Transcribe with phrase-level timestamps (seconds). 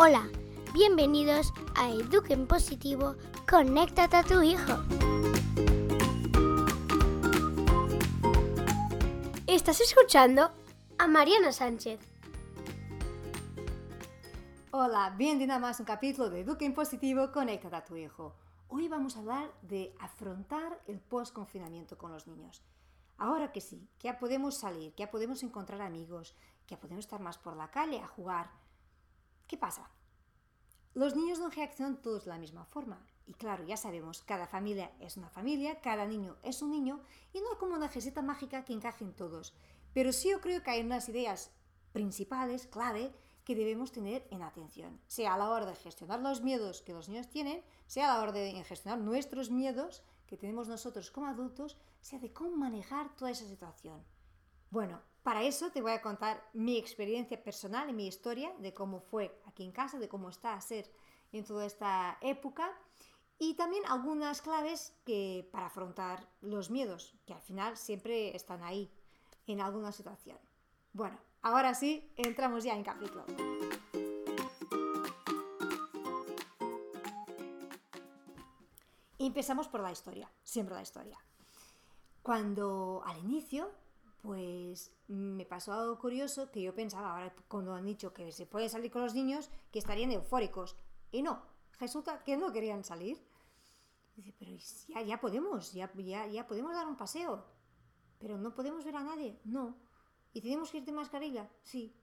[0.00, 0.28] Hola,
[0.72, 3.16] bienvenidos a Eduquen Positivo,
[3.50, 4.74] conéctate a tu hijo.
[9.48, 10.52] Estás escuchando
[10.98, 11.98] a Mariana Sánchez.
[14.70, 18.36] Hola, bienvenido a más un capítulo de Eduquen Positivo, conéctate a tu hijo.
[18.68, 22.62] Hoy vamos a hablar de afrontar el post-confinamiento con los niños.
[23.16, 26.36] Ahora que sí, que ya podemos salir, que ya podemos encontrar amigos,
[26.68, 28.48] que ya podemos estar más por la calle a jugar,
[29.48, 29.90] ¿Qué pasa?
[30.92, 33.00] Los niños no reaccionan todos de la misma forma.
[33.26, 37.00] Y claro, ya sabemos, cada familia es una familia, cada niño es un niño
[37.32, 39.54] y no hay como una receta mágica que encaje en todos.
[39.94, 41.50] Pero sí yo creo que hay unas ideas
[41.92, 43.10] principales, clave,
[43.44, 45.00] que debemos tener en atención.
[45.06, 48.22] Sea a la hora de gestionar los miedos que los niños tienen, sea a la
[48.22, 53.30] hora de gestionar nuestros miedos que tenemos nosotros como adultos, sea de cómo manejar toda
[53.30, 54.04] esa situación.
[54.70, 59.00] Bueno, para eso te voy a contar mi experiencia personal y mi historia de cómo
[59.00, 60.90] fue aquí en casa, de cómo está a ser
[61.32, 62.70] en toda esta época
[63.38, 68.90] y también algunas claves que, para afrontar los miedos, que al final siempre están ahí
[69.46, 70.38] en alguna situación.
[70.92, 73.24] Bueno, ahora sí, entramos ya en capítulo.
[79.18, 81.18] Empezamos por la historia, siempre la historia.
[82.22, 83.70] Cuando al inicio
[84.22, 88.68] pues me pasó algo curioso que yo pensaba, ahora cuando han dicho que se puede
[88.68, 90.76] salir con los niños, que estarían eufóricos.
[91.10, 91.42] Y no,
[91.78, 93.18] resulta que no querían salir.
[94.16, 94.52] Dice, pero
[94.88, 97.44] ya, ya podemos, ya, ya, ya podemos dar un paseo.
[98.18, 99.76] Pero no podemos ver a nadie, no.
[100.32, 101.48] ¿Y tenemos que ir de mascarilla?
[101.62, 101.94] Sí.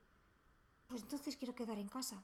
[0.88, 2.24] Pues entonces quiero quedar en casa.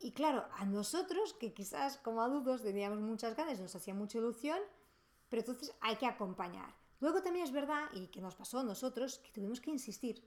[0.00, 4.58] Y claro, a nosotros, que quizás como adultos teníamos muchas ganas, nos hacía mucha ilusión,
[5.28, 6.74] pero entonces hay que acompañar.
[7.00, 10.22] Luego también es verdad, y que nos pasó a nosotros, que tuvimos que insistir.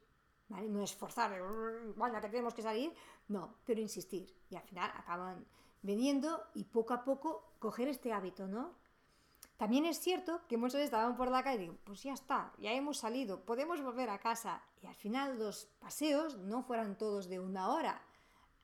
[0.49, 1.31] No esforzar,
[1.95, 2.93] bueno, que tenemos que salir,
[3.29, 4.35] no, pero insistir.
[4.49, 5.45] Y al final acaban
[5.81, 8.75] viniendo y poco a poco coger este hábito, ¿no?
[9.57, 12.71] También es cierto que muchos estaban por la calle y digo, pues ya está, ya
[12.71, 14.61] hemos salido, podemos volver a casa.
[14.81, 18.01] Y al final los paseos no fueran todos de una hora.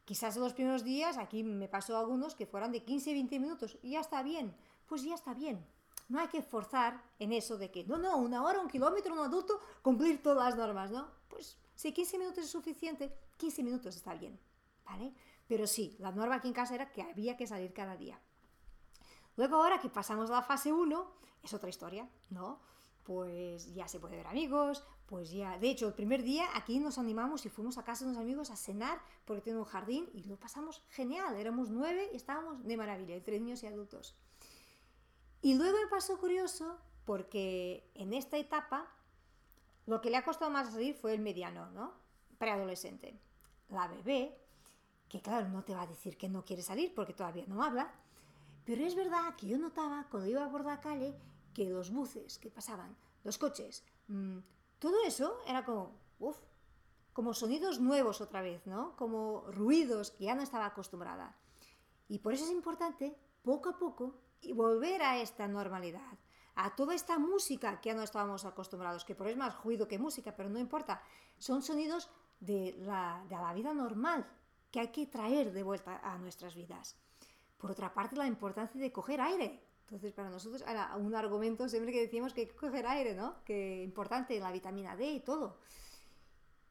[0.03, 3.91] Quizás en los primeros días, aquí me pasó algunos que fueran de 15-20 minutos y
[3.91, 4.55] ya está bien.
[4.87, 5.65] Pues ya está bien,
[6.09, 9.19] no hay que forzar en eso de que, no, no, una hora, un kilómetro, un
[9.19, 11.07] adulto, cumplir todas las normas, ¿no?
[11.29, 14.39] Pues si 15 minutos es suficiente, 15 minutos está bien,
[14.85, 15.13] ¿vale?
[15.47, 18.19] Pero sí, la norma aquí en casa era que había que salir cada día.
[19.37, 22.59] Luego ahora que pasamos a la fase 1, es otra historia, ¿no?
[23.03, 26.97] Pues ya se puede ver amigos, pues ya, de hecho, el primer día aquí nos
[26.97, 30.23] animamos y fuimos a casa de unos amigos a cenar porque tiene un jardín y
[30.23, 34.15] lo pasamos genial, éramos nueve y estábamos de maravilla, entre niños y adultos.
[35.41, 38.87] Y luego me pasó curioso porque en esta etapa
[39.85, 41.93] lo que le ha costado más salir fue el mediano, ¿no?
[42.37, 43.19] Preadolescente.
[43.69, 44.37] La bebé,
[45.07, 47.91] que claro, no te va a decir que no quiere salir porque todavía no habla,
[48.65, 51.15] pero es verdad que yo notaba cuando iba por la calle
[51.53, 54.39] que los buses que pasaban, los coches, mmm,
[54.77, 56.37] todo eso era como, uff,
[57.13, 58.95] como sonidos nuevos otra vez, ¿no?
[58.95, 61.35] Como ruidos que ya no estaba acostumbrada.
[62.07, 66.17] Y por eso es importante, poco a poco, y volver a esta normalidad,
[66.55, 69.87] a toda esta música que ya no estábamos acostumbrados, que por eso es más ruido
[69.87, 71.01] que música, pero no importa,
[71.37, 74.25] son sonidos de la, de la vida normal
[74.71, 76.95] que hay que traer de vuelta a nuestras vidas.
[77.57, 79.63] Por otra parte, la importancia de coger aire.
[79.81, 83.43] Entonces, para nosotros era un argumento siempre que decíamos que hay que coger aire, ¿no?
[83.43, 85.57] Que importante la vitamina D y todo.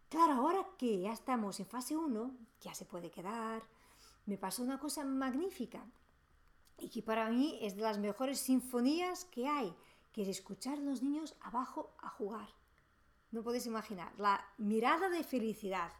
[0.09, 3.63] Claro, ahora que ya estamos en fase 1, ya se puede quedar,
[4.25, 5.85] me pasó una cosa magnífica
[6.79, 9.75] y que para mí es de las mejores sinfonías que hay,
[10.13, 12.49] que es escuchar a los niños abajo a jugar.
[13.31, 15.93] No podéis imaginar, la mirada de felicidad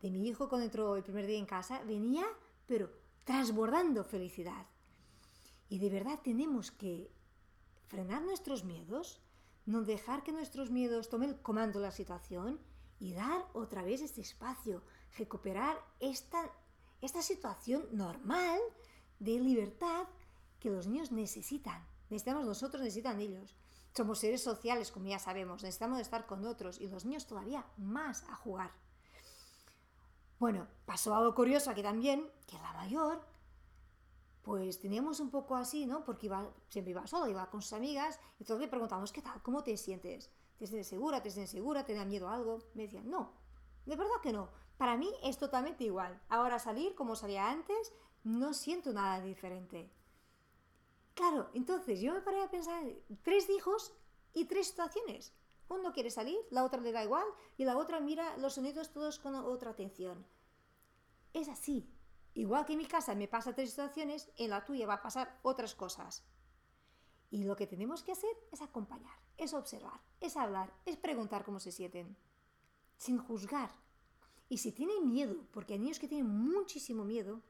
[0.00, 2.26] de mi hijo cuando entró el primer día en casa venía,
[2.66, 2.90] pero
[3.24, 4.66] transbordando felicidad.
[5.68, 7.10] Y de verdad tenemos que
[7.86, 9.20] frenar nuestros miedos,
[9.64, 12.60] no dejar que nuestros miedos tomen el comando de la situación
[13.00, 14.82] y dar otra vez este espacio,
[15.16, 16.52] recuperar esta,
[17.00, 18.60] esta situación normal
[19.18, 20.06] de libertad
[20.66, 21.86] que los niños necesitan.
[22.10, 23.54] Necesitamos nosotros, necesitan ellos.
[23.94, 28.24] Somos seres sociales, como ya sabemos, necesitamos estar con otros y los niños todavía más
[28.24, 28.72] a jugar.
[30.40, 33.24] Bueno, pasó algo curioso aquí también, que la mayor,
[34.42, 36.02] pues teníamos un poco así, ¿no?
[36.04, 39.40] Porque iba, siempre iba sola, iba con sus amigas, entonces le preguntamos, ¿qué tal?
[39.44, 40.32] ¿Cómo te sientes?
[40.58, 41.22] ¿Te sientes segura?
[41.22, 41.84] ¿Te sientes segura?
[41.84, 42.58] ¿Te da miedo algo?
[42.74, 43.34] Me decían, no,
[43.84, 44.48] de verdad que no.
[44.78, 46.20] Para mí es totalmente igual.
[46.28, 47.92] Ahora salir como salía antes,
[48.24, 49.92] no siento nada diferente.
[51.16, 52.84] Claro, entonces yo me paré a pensar,
[53.22, 53.94] tres hijos
[54.34, 55.32] y tres situaciones.
[55.70, 57.26] Uno quiere salir, la otra le da igual
[57.56, 60.26] y la otra mira los sonidos todos con otra atención.
[61.32, 61.90] es así.
[62.34, 65.40] Igual que en mi casa me pasa tres situaciones, en la tuya va a pasar
[65.42, 66.22] otras cosas.
[67.30, 71.60] Y lo que tenemos que hacer es acompañar, es observar, es hablar, es preguntar cómo
[71.60, 72.14] se sienten,
[72.98, 73.74] sin juzgar.
[74.50, 77.40] Y si tienen miedo, porque hay niños que tienen muchísimo miedo,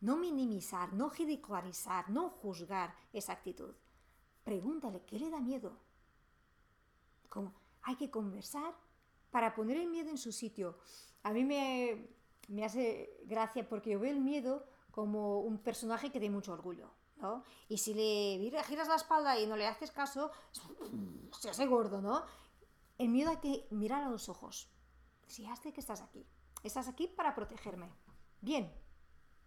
[0.00, 3.74] no minimizar, no ridicularizar, no juzgar esa actitud.
[4.44, 5.76] Pregúntale, ¿qué le da miedo?
[7.28, 8.74] Como, hay que conversar
[9.30, 10.78] para poner el miedo en su sitio.
[11.22, 12.08] A mí me,
[12.48, 16.90] me hace gracia porque yo veo el miedo como un personaje que tiene mucho orgullo.
[17.16, 17.44] ¿no?
[17.68, 20.30] Y si le giras la espalda y no le haces caso,
[21.38, 22.24] se hace gordo, ¿no?
[22.98, 24.70] El miedo hay que mirar a los ojos.
[25.26, 26.26] Si hace que estás aquí.
[26.62, 27.90] Estás aquí para protegerme.
[28.40, 28.72] Bien,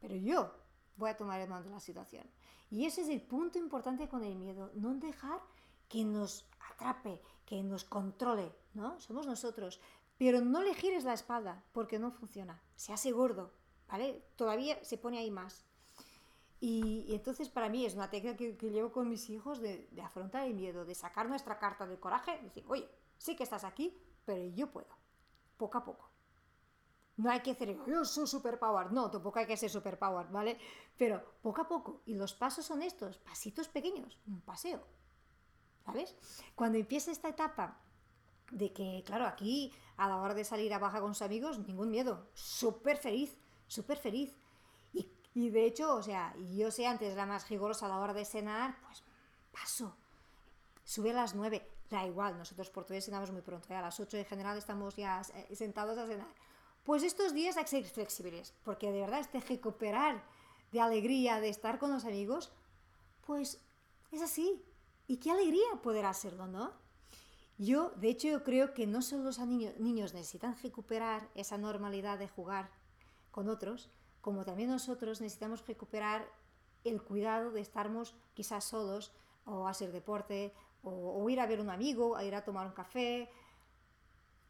[0.04, 0.52] pero yo
[0.98, 2.30] voy a tomar el mando de la situación.
[2.70, 5.40] Y ese es el punto importante con el miedo, no dejar
[5.88, 9.00] que nos atrape, que nos controle, ¿no?
[9.00, 9.80] Somos nosotros.
[10.18, 12.62] Pero no le gires la espalda, porque no funciona.
[12.76, 13.54] Se hace gordo,
[13.88, 14.26] ¿vale?
[14.36, 15.64] Todavía se pone ahí más.
[16.60, 20.54] Y, entonces para mí es una técnica que, llevo con mis hijos de, afrontar el
[20.54, 24.70] miedo, de sacar nuestra carta del coraje, decir, oye, sí que estás aquí, pero yo
[24.70, 24.98] puedo,
[25.56, 26.13] poco a poco.
[27.16, 28.92] No hay que hacer, yo soy superpower.
[28.92, 30.58] No, tampoco hay que ser superpower, ¿vale?
[30.98, 32.02] Pero poco a poco.
[32.06, 34.84] Y los pasos son estos, pasitos pequeños, un paseo.
[35.86, 36.16] ¿Sabes?
[36.56, 37.78] Cuando empieza esta etapa
[38.52, 41.92] de que, claro, aquí a la hora de salir a baja con sus amigos, ningún
[41.92, 42.28] miedo.
[42.34, 43.38] Súper feliz,
[43.68, 44.36] súper feliz.
[45.36, 48.24] Y, de hecho, o sea, yo sé antes la más rigorosa a la hora de
[48.24, 49.04] cenar, pues
[49.52, 49.98] paso.
[50.84, 53.76] Sube a las nueve, da igual, nosotros portugueses cenamos muy pronto, ¿eh?
[53.76, 56.28] a las ocho en general estamos ya eh, sentados a cenar
[56.84, 60.24] pues estos días hay que ser flexibles, porque de verdad este recuperar
[60.72, 62.52] de alegría de estar con los amigos,
[63.26, 63.60] pues
[64.12, 64.62] es así.
[65.08, 66.72] Y qué alegría poder hacerlo, ¿no?
[67.58, 72.28] Yo, de hecho, yo creo que no solo los niños, necesitan recuperar esa normalidad de
[72.28, 72.70] jugar
[73.32, 73.90] con otros,
[74.22, 76.28] como también nosotros necesitamos recuperar
[76.84, 79.12] el cuidado de estarmos quizás solos
[79.46, 82.74] o hacer deporte o, o ir a ver un amigo, a ir a tomar un
[82.74, 83.30] café,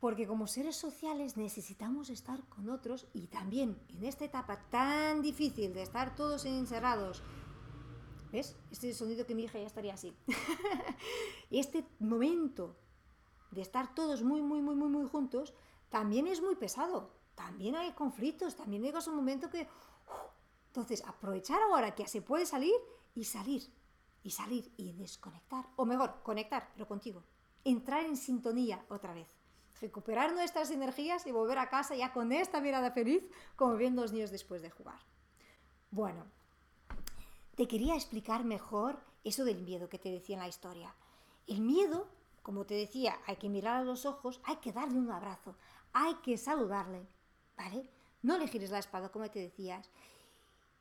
[0.03, 5.73] porque como seres sociales necesitamos estar con otros y también en esta etapa tan difícil
[5.73, 7.23] de estar todos encerrados.
[8.29, 8.57] ¿Ves?
[8.69, 10.13] Este sonido que mi hija ya estaría así.
[11.49, 12.75] este momento
[13.51, 15.53] de estar todos muy, muy, muy, muy, muy juntos
[15.87, 17.13] también es muy pesado.
[17.33, 19.69] También hay conflictos, también llega un momento que...
[20.67, 22.75] entonces, aprovechar ahora que se puede salir
[23.15, 23.73] y salir,
[24.21, 25.69] y salir y desconectar.
[25.77, 27.23] O mejor, conectar, pero contigo.
[27.63, 29.42] Entrar en sintonía otra vez
[29.83, 34.13] recuperar nuestras energías y volver a casa ya con esta mirada feliz, como ven los
[34.13, 34.99] niños después de jugar.
[35.91, 36.25] Bueno,
[37.55, 40.95] te quería explicar mejor eso del miedo que te decía en la historia.
[41.47, 42.07] El miedo,
[42.41, 45.55] como te decía, hay que mirar a los ojos, hay que darle un abrazo,
[45.91, 47.05] hay que saludarle,
[47.57, 47.89] ¿vale?
[48.21, 49.89] No le gires la espada, como te decías.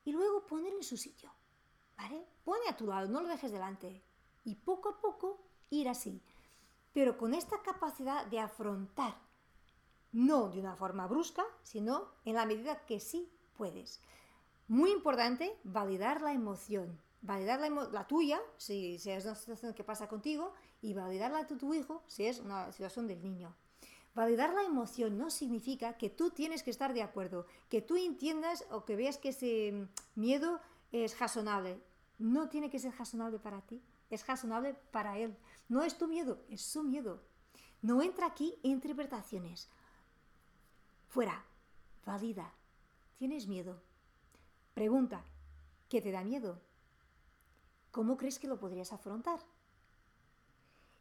[0.05, 1.31] Y luego ponerle en su sitio,
[1.97, 2.25] ¿vale?
[2.45, 4.01] Pone a tu lado, no lo dejes delante.
[4.45, 5.41] Y poco a poco
[5.71, 6.23] ir así,
[6.93, 9.15] pero con esta capacidad de afrontar,
[10.13, 14.01] no de una forma brusca, sino en la medida que sí puedes.
[14.69, 17.01] Muy importante, validar la emoción.
[17.23, 22.03] Validar la, tuya, si, es una situación que pasa contigo, y validarla de tu hijo,
[22.09, 23.55] si es una situación del niño.
[24.15, 28.67] Validar la emoción no significa que tú tienes que estar de acuerdo, que tú entiendas
[28.71, 31.81] o que veas que ese miedo es razonable.
[32.19, 33.81] No tiene que ser razonable para ti,
[34.15, 35.37] es razonable para él.
[35.69, 37.23] No es tu miedo, es su miedo.
[37.81, 39.69] No entra aquí interpretaciones.
[41.09, 41.45] Fuera,
[42.05, 42.53] valida.
[43.19, 43.81] ¿Tienes miedo?
[44.75, 45.25] Pregunta,
[45.89, 46.61] ¿qué te da miedo?
[47.91, 49.41] ¿Cómo crees que lo podrías afrontar?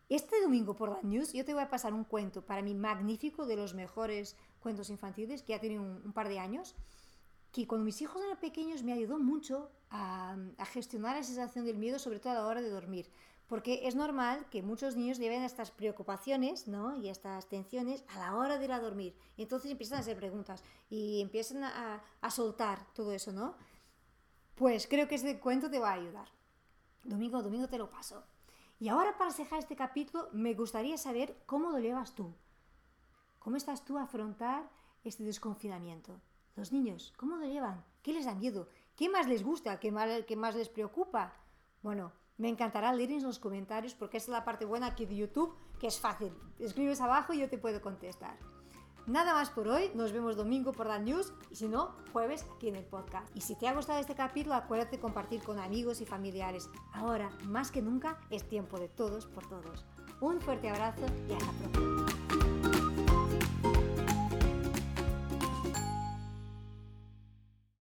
[0.10, 3.46] Este domingo por la news yo te voy a pasar un cuento para mí magnífico
[3.46, 6.76] de los mejores cuentos infantiles que ya tiene un, par de años,
[7.52, 10.38] que cuando mis hijos eran pequeños me ayudó mucho a,
[10.72, 13.10] gestionar la sensación del miedo, sobre todo a la hora de dormir
[13.48, 16.96] porque es normal que muchos niños lleven estas preocupaciones ¿no?
[16.96, 19.14] y estas tensiones a la hora de ir a dormir.
[19.36, 23.58] Y entonces empiezan a hacer preguntas y empiezan a, a soltar todo eso, ¿no?
[24.56, 26.30] Pues creo que este cuento te va a ayudar.
[27.04, 28.24] Domingo, domingo te lo paso.
[28.80, 32.34] Y ahora para cerrar este capítulo me gustaría saber cómo lo llevas tú.
[33.40, 34.70] ¿Cómo estás tú a afrontar
[35.04, 36.22] este desconfinamiento?
[36.56, 37.84] Los niños, ¿cómo lo llevan?
[38.02, 38.68] ¿Qué les da miedo?
[38.96, 39.80] ¿Qué más les gusta?
[39.80, 41.34] ¿Qué más, qué les preocupa?
[41.82, 45.16] Bueno, me encantará leer en los comentarios porque esa es la parte buena aquí de
[45.16, 46.34] YouTube, que es fácil.
[46.60, 48.38] Escribes abajo y yo te puedo contestar.
[49.08, 52.68] Nada más por hoy, nos vemos domingo por la news y si no, jueves aquí
[52.68, 53.36] en el podcast.
[53.36, 56.70] Y si te ha gustado este capítulo, acuérdate de compartir con amigos y familiares.
[56.94, 59.86] Ahora, más que nunca, es tiempo de todos por todos.
[60.20, 62.01] Un fuerte abrazo y hasta pronto.